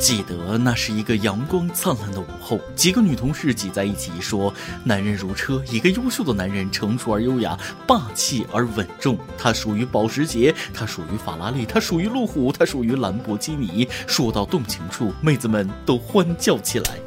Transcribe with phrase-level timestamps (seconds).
[0.00, 4.52] 记得那是一个阳光灿烂的午后，几个女同事挤在一起说
[4.82, 9.18] ：“男人如车，一个优秀的男人成熟而优雅，霸气而稳重。
[9.36, 16.98] 他属于保时捷，他属于法拉利，他属于路虎，他属于兰博基尼。”说到动情处，妹子们都欢叫起来。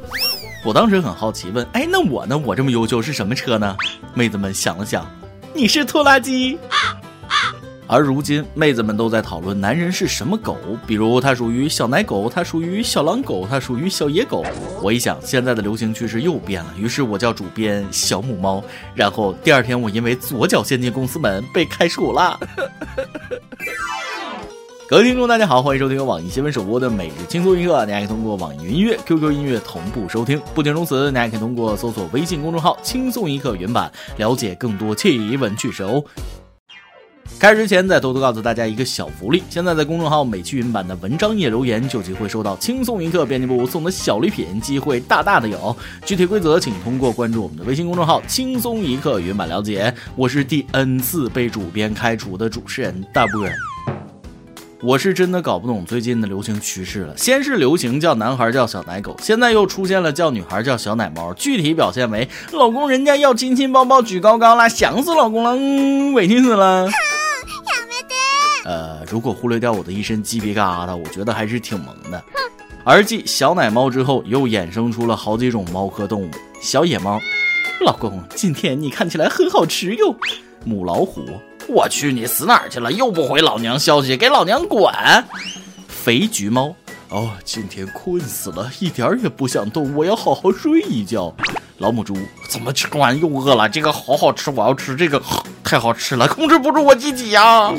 [0.64, 2.38] 我当时很好奇，问：“哎，那我呢？
[2.38, 3.76] 我这么优秀是什么车呢？”
[4.14, 5.04] 妹子们想了想
[5.52, 6.56] ：“你是拖拉机。”
[7.86, 10.56] 而如今，妹子们都在讨论男人是什么狗，
[10.86, 14.42] 比如他属于小奶狗，他属于小狼狗，他属于小野狗。
[14.82, 18.64] 我一想，现在的流行趋势又变了，于是我叫主编小母猫。
[18.94, 22.40] 然后第二天，我因为左脚先进公司门被开除了。
[24.88, 27.84] 各位听众，大家好，欢迎收听由网易新闻首播的每日轻松一刻。
[27.84, 30.40] 你还可以通过网易云音乐、QQ 音乐同步收听。
[30.54, 36.02] 不仅如此，你还可以通过搜索微信公众号“轻松一刻”原版了解更多奇闻趣事哦。
[37.38, 45.76] 开始之前，再偷偷告诉大家一个小福利：现在在公众号美趣云版的文章页留言，就有机会收到轻松一刻编辑部送的小礼品，机会大大的有。
[46.06, 49.92] 具体规则请通过关注我们的微信公众号“轻松一刻”云版了解。
[50.16, 53.46] 我是第 N 次被主编开除的主持人大波。
[54.82, 57.16] 我是真的搞不懂最近的流行趋势了。
[57.16, 61.32] 先是流行叫男孩叫小奶狗，现在又出现了叫女孩叫小奶猫。
[61.34, 66.88] 具体表现为：老公人家要亲亲抱抱举高高啦，想死老公了，嗯，委屈死了。
[68.64, 72.22] 呃，如果忽略掉我的一身鸡皮疙瘩，我觉得还是挺萌的。
[72.82, 77.20] 而继小奶猫之后，又衍生出了好几种猫科动物：小野猫，
[77.80, 80.14] 老公今天你看起来很好吃哟；
[80.64, 81.24] 母老虎，
[81.68, 82.92] 我去你死哪儿去了？
[82.92, 84.92] 又不回老娘消息，给老娘滚！
[85.88, 86.74] 肥橘猫，
[87.08, 91.34] 哦，今天困死了，一点儿也不想动，我要好好睡一觉。
[91.78, 92.16] 老母猪，
[92.48, 93.68] 怎么吃完又饿了？
[93.68, 95.20] 这个好好吃，我要吃这个，
[95.64, 97.72] 太好吃了，控制不住我自己呀！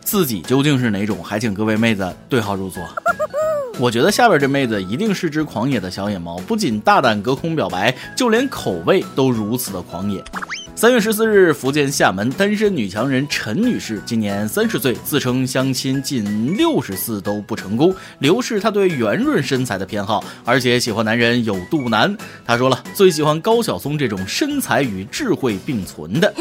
[0.00, 1.22] 自己究竟是哪种？
[1.24, 2.82] 还请各位妹子对号入座。
[3.80, 10.22] 我觉得下边这妹子一定是只狂野的小野猫，不仅大胆隔空表白，就连口味都如此的狂野。
[10.74, 17.94] 三月十四日，福建厦门单身女强人陈女士今年三十岁，自称相亲近六十次都不成功。
[18.18, 22.16] 理由是她对圆润身材的偏好，而且喜欢男人有肚腩。
[22.44, 26.34] 她说了，最喜欢高晓松这种身材与智慧并存的。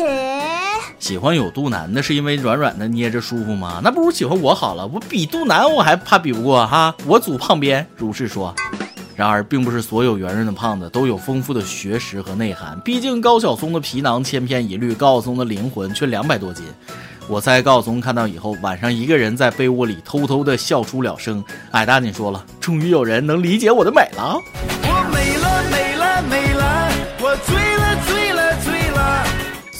[0.97, 3.79] 喜欢有肚腩的，是因为软软的捏着舒服吗？
[3.83, 7.85] 那不如喜欢我好了，我比肚腩我还怕比不过哈，我组胖边。
[7.95, 8.55] 如是说。
[9.21, 12.79] 然而，并不是所有圆润的胖子都有丰富的学识和内涵。
[12.83, 16.65] 毕竟高晓松的皮囊千篇一律，高晓松的灵魂却两百多斤。
[17.27, 21.43] 我猜高晓松看到以后，晚上一个人在被窝里偷偷的笑出了声。
[21.69, 24.41] 矮大紧说了：“终于有人能理解我的美了。”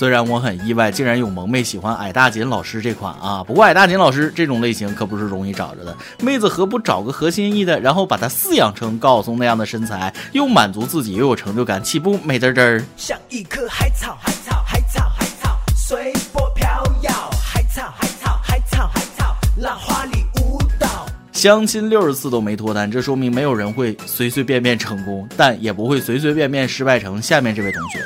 [0.01, 3.43] 虽然我很意外，竟然有萌妹喜欢矮大紧老师这款啊！
[3.43, 12.83] 不过矮大紧老师这种类型可不是容易找着的，妹子何不找个合心意的，然后把他饲养成高晓松那样的身材，又满足自己又有成就感，岂不美滋滋儿？
[12.97, 16.67] 像一棵海草，海草，海草，海草，随波飘
[17.03, 17.11] 摇。
[17.39, 21.05] 海草，海草，海草，海草，浪花里舞蹈。
[21.31, 27.99] 相亲六十次都没脱单，这说明没有人会随随便便成功，但也不会随随便便失败成下面这位同学。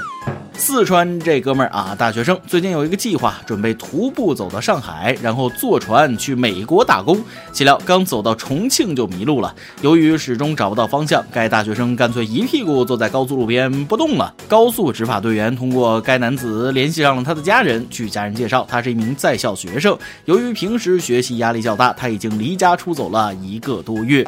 [0.57, 7.23] 四川这哥们儿啊，大学生最近有一个计划，准备徒步走到上海，然后坐船去美国打工。
[7.51, 9.53] 岂料刚走到重庆就迷路了。
[9.81, 14.33] 由于始终找不到方向，该大学生干脆一屁股坐在高速路边不动了。
[14.47, 19.97] 高速执法队员通过该男子联系上了他的家人，据家人介绍，他是一名在校学生。
[20.25, 24.25] 由于平时学习压力较大，他已经离家出走了一个多月。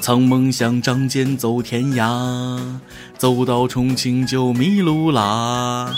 [0.00, 2.60] 曾梦想仗剑走天涯，
[3.16, 5.90] 走到重庆就迷路啦。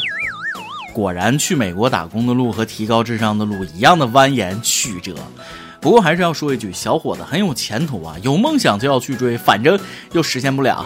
[0.93, 5.15] 果然，去美国打工的路和提高智商的路一样的蜿蜒曲折。
[5.79, 9.79] 不过还是要说一句，小伙子很有前途啊，有梦想就要去追，反正
[10.13, 10.85] 又实现不了。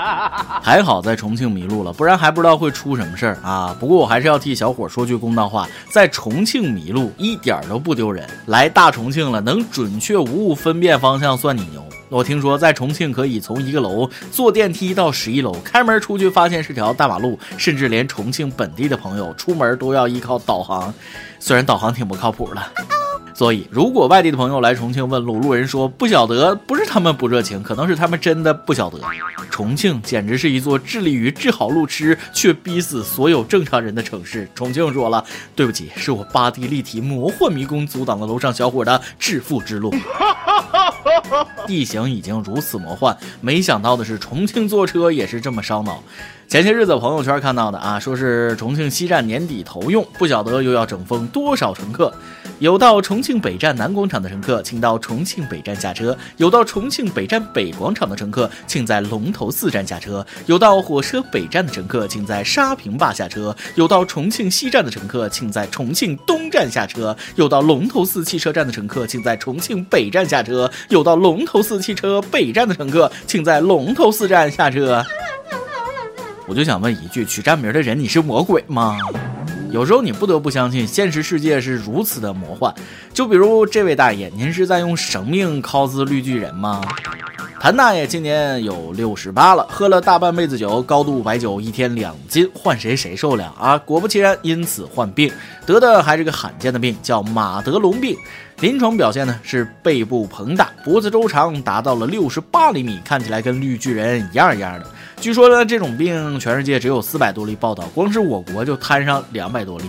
[0.62, 3.74] 还好在重庆迷路了，不然还不知道会出什么事儿啊。
[3.80, 8.28] 不过我还是要替小伙说句公道话，在重庆迷路一点都不丢人。
[8.46, 11.84] 来大重庆了，能准确无误分辨方向算你牛。
[12.10, 20.92] 我听说在重庆可以从一个楼坐电梯到十一楼，开门出去发现是条大马路，甚至连重庆本地的朋友出门都要依靠导航，
[21.38, 22.62] 虽然导航挺不靠谱的。
[23.34, 28.98] 所以，如果外地的朋友来重庆问路，路人说不晓得，不是他们不热情，可能是他们真的不晓得。
[29.48, 34.48] 重庆简直是一座致力于治好路痴却逼死所有正常人的城市。
[34.56, 39.94] 重庆说了，对不起，是我八 D 立体魔幻迷宫阻挡了楼上小伙的致富之路。
[41.66, 46.02] 地形已经如此魔幻，没想到的是重庆坐车也是这么烧脑。
[46.48, 52.10] 前些日子朋友圈看到的啊，说是重庆西站年底投用，不晓得又要整疯多少乘客。
[52.58, 75.04] 有到重庆北站南广场的乘客，请到重庆北站下车；有到重庆北站北广场的乘客，请在龙头寺站下车；有到火车北站的乘客，请在沙坪坝下车；有到重庆西站的乘客，请在重庆东站下车；有到龙头寺汽车站的乘客，请在重庆北站下车；有到龙头寺汽车北站的乘客，请在龙头寺站下车。
[76.48, 78.96] 我就想问一句，取站名的人，你是魔鬼吗？
[79.70, 82.74] 有时候你不得不相信，现实世界是如此的魔幻。
[83.12, 86.80] 就比如这位大爷，您是在用生命 cos 绿巨人吗？
[87.60, 93.76] 谭大爷今年有六十八了，喝了大半辈子酒，高度白酒一天两斤，换谁谁受了啊？
[93.76, 95.30] 果不其然，因此患病，
[95.66, 98.16] 得的还是个罕见的病，叫马德龙病。
[98.60, 104.86] 临床表现呢是背部膨大，脖子周长达到了六十八厘米，看起来跟绿巨人一样一样的。
[105.20, 109.84] 据说呢，这种病全世界只有四百多例报道，光是我国就摊上两百多例。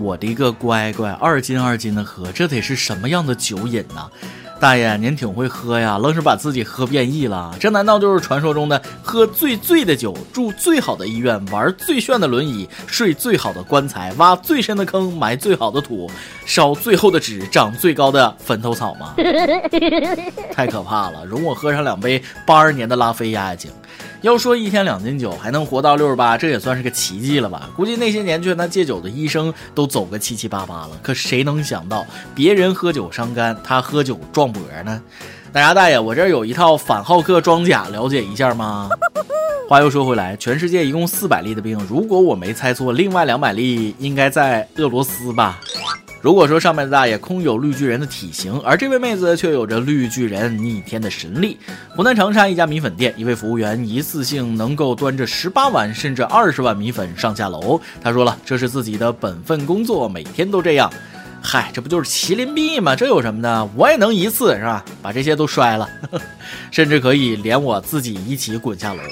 [0.00, 4.08] 我的个乖乖，二斤二斤的喝，这得是什么样的酒瘾呐？
[4.60, 7.54] 大爷，您挺会喝呀，愣是把自己喝变异了。
[7.60, 16.10] 这难道就是传说中的喝最醉的酒，住最好的医院，玩最炫的轮椅，睡最好的棺材，挖最深的坑，埋最好的土，
[16.44, 19.14] 烧最厚的纸，长最高的坟头草吗？
[20.52, 21.24] 太可怕了！
[21.24, 23.70] 容我喝上两杯八十年的拉菲压压惊。
[24.24, 27.68] 要说一天两斤酒还能活到六十八，这也算是个奇迹了吧？
[27.76, 30.92] 估计那些年劝他戒酒的医生都走个七七八八了。
[31.02, 35.02] 可谁能想到，别人喝酒伤肝，他喝酒壮脖呢？
[35.52, 38.88] 大家大爷，我这儿有一套反浩克装甲，了解一下吗？
[39.68, 45.60] 话又说回来，全世界一共四百例的病，如果我没猜错，另外两百例应该在俄罗斯吧？
[46.24, 51.58] 如果说上面的大爷空有绿巨人的体型，而这位妹子却有着绿巨人逆天的神力。
[51.94, 57.78] 湖南长沙一家米粉店，一位服务员一次性能够端着十八碗甚至二十碗米粉上下楼。
[58.00, 60.90] 他说了，这是自己的本分工作，每天都这样。
[61.42, 62.96] 嗨，这不就是麒麟臂吗？
[62.96, 63.68] 这有什么的？
[63.76, 64.82] 我也能一次是吧？
[65.02, 65.86] 把这些都摔了，
[66.72, 69.02] 甚至可以连我自己一起滚下楼。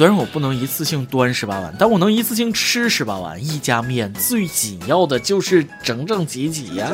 [0.00, 3.38] 虽然我不能一次性端十八碗，但我能一次性吃十八碗。
[3.38, 6.90] 一家面最紧要的就是整整齐齐呀。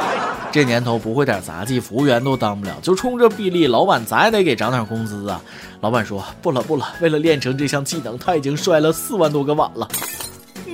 [0.50, 2.74] 这年头不会点杂技，服务员都当不了。
[2.80, 5.38] 就冲这臂力，老板咱也得给涨点工资啊。
[5.82, 9.86] 老板说不了不了，为了练成这项技能，他已经摔了四万多个碗了。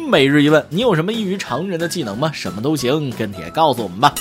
[0.08, 2.30] 每日一问，你有什么异于常人的技能吗？
[2.32, 4.14] 什么都行，跟帖告诉我们吧。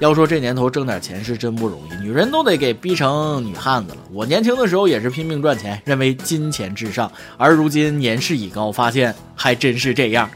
[0.00, 3.98] 要说这年头挣点钱是真不容易，女人都得给逼成女汉子了。
[4.12, 10.30] 我年轻的时候也是拼命赚钱，认为金钱至上，而如今年事已高，发现还真是这样。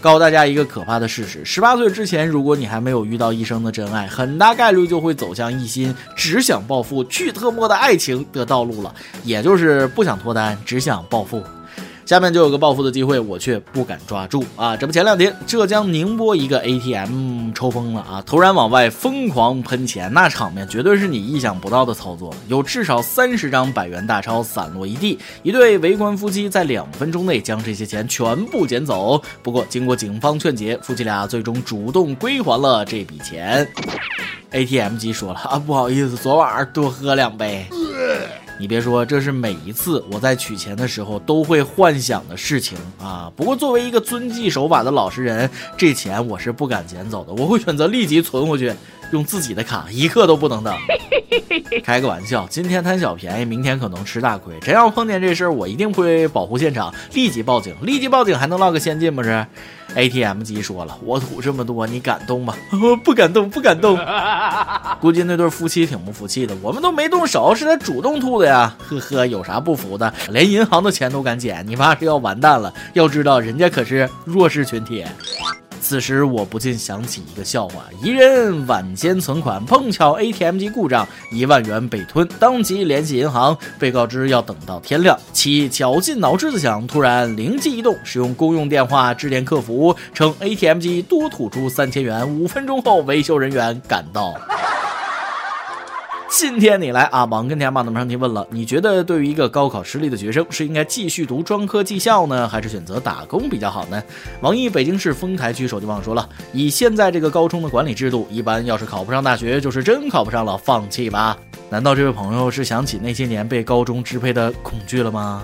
[0.00, 8.94] 告诉大家一个可怕的事实：十八岁之前，如果你还没有遇到一生的真爱，很大概率就会走向一心只想暴富、去特么的爱情的道路了，
[9.24, 11.42] 也就是不想脱单，只想暴富。
[12.08, 14.74] 下面就有个暴富的机会，我却不敢抓住啊！
[14.74, 22.34] 这不，前两天浙江宁波一个 ATM 抽风了啊，突然往外疯狂喷钱，那场面绝对是你意想不到的操作。
[22.46, 29.20] 有至少三十张百元大钞散落一地，一对围观夫妻在两分钟内将这些钱全部捡走。
[29.42, 33.68] 不过经过警方劝解，夫妻俩最终主动归还了这笔钱。
[34.52, 37.66] ATM 机说了啊，不好意思，昨晚上多喝两杯。
[38.60, 43.30] 你别说，这是每一次我在取钱的时候都会幻想的事情啊。
[43.36, 48.72] 不过作为一个遵纪守法的老实人，这钱我是不敢捡走的，我会选择立即存回去，
[49.12, 50.74] 用自己的卡，一刻都不能等。
[51.84, 54.58] 开个玩笑，今天贪小便宜，明天可能吃大亏。
[54.60, 57.74] 真要碰见这事儿，我一定会保护现场，立即报警。
[57.82, 59.46] 立即报警还能落个先进不是
[59.94, 62.54] ？ATM 机说了，我吐这么多，你敢动吗？
[63.04, 63.98] 不敢动，不敢动。
[65.00, 68.74] 估计那对夫妻挺不服气的，我们都没动手，是他主动吐的呀。
[68.78, 70.12] 呵呵，有啥不服的？
[70.30, 72.72] 连银行的钱都敢捡，你怕是要完蛋了。
[72.94, 75.04] 要知道，人家可是弱势群体。
[75.88, 85.18] 此时我不禁想起一个笑话：一人晚间存款，碰巧 ATM 机故障，一万元被吞，当即联系银行，被告知要等到天亮。
[85.32, 92.38] 其绞尽脑汁的想，突然灵机一动，使用公用电话致电客服，称 ATM 机多吐出三千元。
[92.38, 94.34] 五分钟后，维修人员赶到。
[96.30, 97.24] 今天你来啊！
[97.24, 104.02] 网跟天马的上提问了，你觉得对于一个高考失利的学生，是应该继续读专科技校呢，还是选择打工比较好呢？
[104.42, 111.36] 网易北京市丰台区手机网说了，以现在这个高中的管理制度，一般要是考不上大学，就是真考不上了，放弃吧。
[111.70, 115.42] 难道这位朋友是想起那些年被高中支配的恐惧了吗？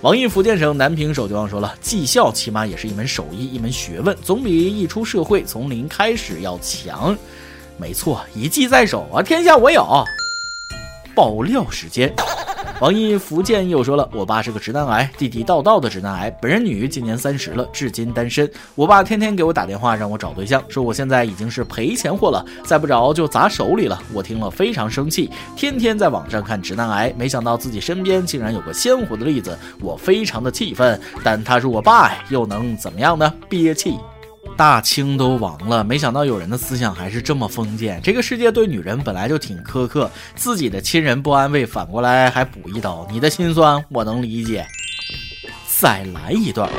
[0.00, 7.16] 网易福建省南平手机网说了，技校起码也是一门手艺，一门学问，总比一出社会从零开始要强。
[7.78, 10.04] 没错，一技在手啊，天下我有。
[11.14, 12.12] 爆料时间，
[12.80, 16.30] 网易福建又说了，我爸是个直男癌，地地道道的直男癌。
[16.42, 18.50] 本人女，今年三十了，至今单身。
[18.74, 24.00] 我爸天天给我打电话让我找对象，说我现在已经是赔钱货了，再不找就砸手里了。
[24.12, 31.00] 我听了非常生气，天天在网上看直男癌，没想到自己身边竟然有个鲜活的例子，我非常的气愤。
[31.22, 33.32] 但他是我爸，又能怎么样呢？
[33.48, 33.96] 憋气。
[34.56, 38.00] 大清都亡了，没想到有人的思想还是这么封建。
[38.02, 44.64] 这个世界对女人本来就挺苛刻，自己的亲人不安慰，反过来还补一刀，你的心酸我能理解。
[45.66, 46.70] 再来一段。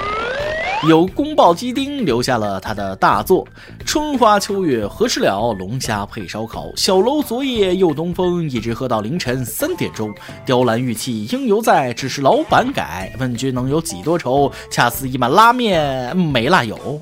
[0.87, 3.47] 有宫爆鸡丁留下了他的大作：
[3.87, 5.51] 春花秋月何时了？
[5.53, 10.13] 龙虾配烧烤，小楼昨夜又东风，一直喝到凌晨三点钟。
[10.45, 13.11] 雕栏玉砌应犹在，只是老板改。
[13.19, 14.51] 问君能有几多愁？
[14.69, 17.01] 恰似一碗拉面没辣油。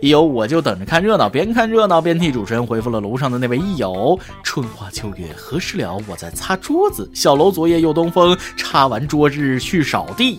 [0.00, 6.00] 一友我就等着看热闹，边看热闹边替主持人回复了楼上的那位益友：春花秋月何时了？
[6.06, 7.10] 我在擦桌子。
[7.12, 10.38] 小楼昨夜又东风，擦完桌子去扫地。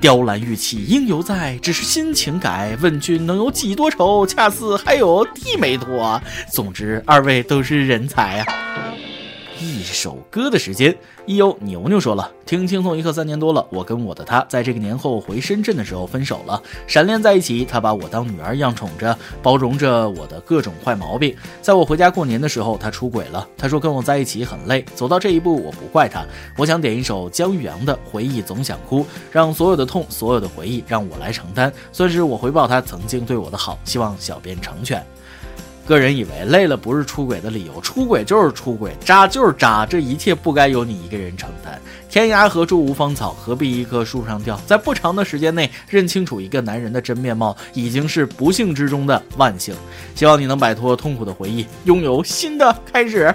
[0.00, 2.76] 雕栏玉砌应犹在，只是心情改。
[2.82, 4.26] 问君能有几多愁？
[4.26, 6.20] 恰似还有地没脱。
[6.52, 8.63] 总之，二位都是人才啊！
[9.60, 10.96] 一首歌的时间，
[11.26, 21.34] 一优牛牛说了，听轻松一刻三年多了，我跟我的他在这个年后回深圳的时候分手了，闪恋在一起，他把我当女儿一样宠着，包容着我的各种坏毛病。
[21.62, 26.24] 在我回家过年的时候，他出轨了，他说跟我在一起很累，走到这一步我不怪他。
[26.56, 35.04] 我想点一首姜育阳的《回忆总想哭》，让所有的痛，所有的回忆让我来承担，算是我回报他曾经对我的好，希望小编成全。
[35.86, 41.80] 个人以为累了不是出轨的理由，出轨就是出轨，渣就是渣，这一切不该由你一个人承担。
[42.08, 44.60] 天涯何处无芳草，何必一棵树上吊？
[44.66, 49.74] 在不长的时间内认清楚一个男人的真面貌，已经是不幸之中的万幸。
[50.14, 53.34] 希望你能摆脱痛苦的回忆，拥有新的开始。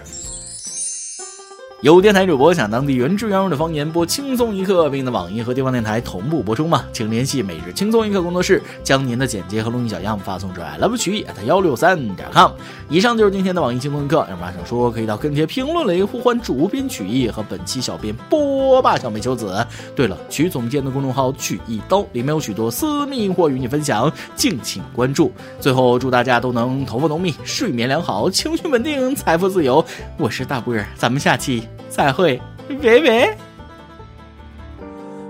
[1.81, 6.83] 有电台主播想当地原汁原味的方言播轻松一刻，并在网易和地方电台同步播出吗？
[6.91, 12.51] 请联系每日轻松一刻工作室，将您的简介和录音小样发送至 i love 曲艺 at 幺六三点 com。
[12.89, 19.65] 以上就是今天的网易轻松一刻，有啥想说可以到跟帖评论里呼唤主编曲艺和本期小编波霸小美秋子。
[19.95, 25.31] 对了，曲总监的公众号曲一刀里面有许多私密货与你分享，敬请关注。
[25.61, 29.83] 最后祝大家都能头发浓密，睡眠良好，情绪稳定，财富自由。
[30.17, 31.68] 我是大波儿，咱们下期。
[31.89, 32.41] 再会，
[32.81, 33.37] 拜拜。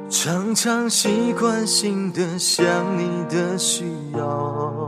[0.09, 2.65] 常常习惯性的想
[2.97, 3.85] 你的需
[4.17, 4.87] 要，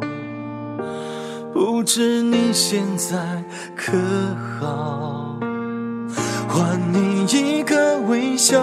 [1.53, 3.17] 不知你现在
[3.75, 3.93] 可
[4.59, 5.39] 好？
[6.49, 8.59] 还你一个微笑，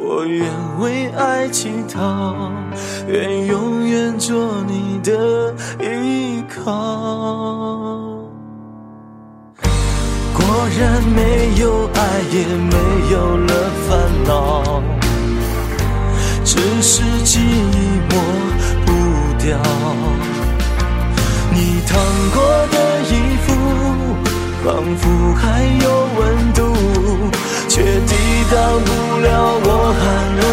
[0.00, 0.44] 我愿
[0.80, 2.50] 为爱乞讨，
[3.06, 8.09] 愿永远做你的依靠。
[10.60, 11.18] 果然没
[11.58, 11.98] 有爱，
[12.30, 12.76] 也没
[13.10, 13.50] 有了
[13.88, 14.82] 烦恼，
[16.44, 17.38] 只是寂
[18.10, 18.12] 寞
[18.84, 18.88] 不
[19.42, 19.56] 掉。
[21.50, 21.96] 你烫
[22.34, 22.76] 过的
[23.08, 23.10] 衣
[23.46, 23.48] 服，
[24.62, 25.02] 仿佛
[25.34, 25.84] 还有
[26.18, 26.20] 温
[26.52, 26.60] 度，
[27.66, 28.12] 却抵
[28.52, 28.88] 挡不
[29.18, 29.28] 了
[29.64, 30.02] 我寒
[30.40, 30.44] 冷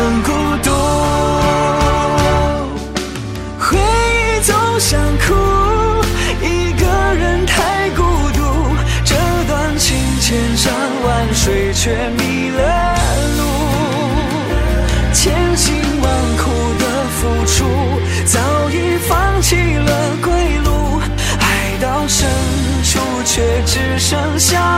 [23.37, 24.76] 却只剩下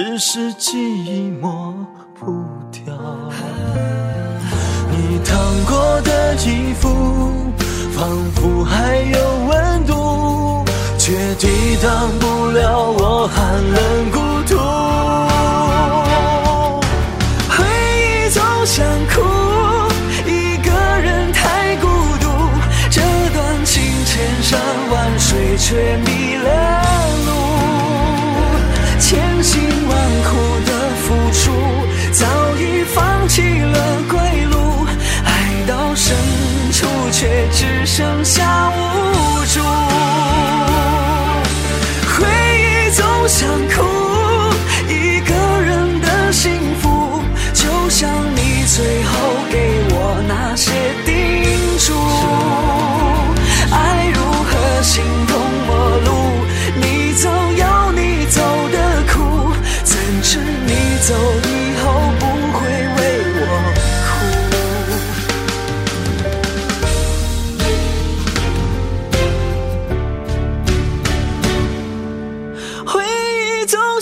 [0.00, 1.74] 只是记忆抹
[2.14, 2.26] 不
[2.70, 2.94] 掉
[4.92, 5.36] 你烫
[5.66, 6.88] 过的衣服
[7.96, 10.64] 仿佛还有温度
[10.96, 11.48] 却抵
[11.82, 14.56] 挡不了我寒冷孤独。
[17.50, 17.66] 回
[17.98, 19.20] 忆总想哭
[20.28, 21.88] 一个人太孤
[22.20, 22.28] 独
[22.88, 23.00] 这
[23.34, 24.60] 段情千山
[24.92, 26.67] 万水却迷了。
[37.18, 39.87] 却只剩下无助。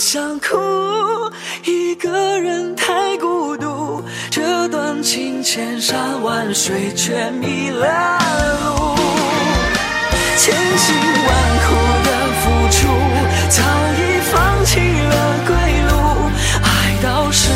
[0.09, 0.55] 想哭，
[1.65, 4.01] 一个人太孤独。
[4.31, 8.17] 这段情千山万水，却迷了
[8.63, 8.95] 路。
[10.37, 12.09] 千辛万苦的
[12.39, 12.87] 付出，
[13.49, 13.61] 早
[13.97, 13.99] 已
[14.31, 15.13] 放弃了
[15.45, 15.51] 归
[15.89, 15.91] 路。
[16.63, 16.65] 爱
[17.03, 17.51] 到深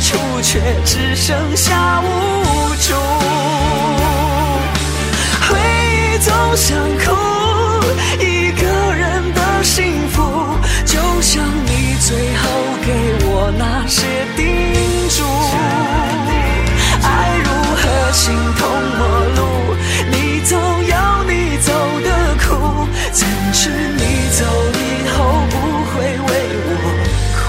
[0.00, 2.04] 处，却只剩下无
[2.80, 2.94] 助。
[5.50, 5.58] 回
[5.92, 7.12] 忆总想哭，
[13.90, 14.06] 些
[14.36, 14.46] 叮
[15.08, 15.24] 嘱。
[17.02, 17.82] 爱如何
[18.12, 18.62] 形同
[18.96, 19.00] 陌
[19.36, 19.40] 路？
[20.12, 20.94] 你走有
[21.24, 21.68] 你走
[22.00, 22.46] 的苦，
[23.10, 24.38] 怎知你走
[24.78, 25.18] 以后
[25.50, 25.52] 不
[25.90, 25.92] 会
[26.28, 26.30] 为
[26.68, 26.70] 我
[27.34, 27.42] 哭？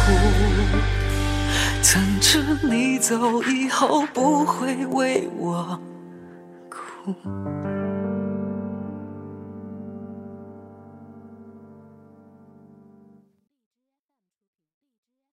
[1.82, 2.32] 怎知
[2.64, 5.80] 你走以后不会为我
[6.70, 7.14] 哭？